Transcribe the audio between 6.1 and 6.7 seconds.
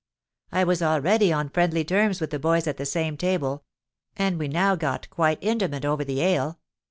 ale.